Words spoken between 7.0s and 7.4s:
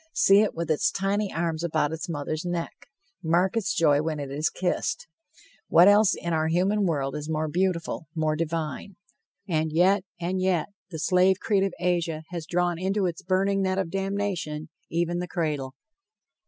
is